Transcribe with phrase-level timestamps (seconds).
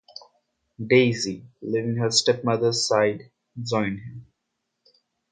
[0.83, 3.29] Daisy, leaving her stepmother's side,
[3.61, 4.25] joined him.